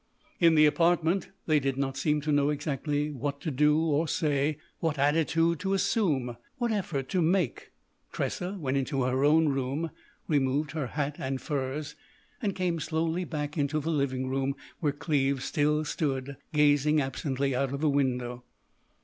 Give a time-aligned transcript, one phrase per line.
[0.39, 4.97] In the apartment they did not seem to know exactly what to do or say—what
[4.97, 7.69] attitude to assume—what effort to make.
[8.11, 9.91] Tressa went into her own room,
[10.27, 11.95] removed her hat and furs,
[12.41, 17.71] and came slowly back into the living room, where Cleves still stood gazing absently out
[17.71, 18.43] of the window.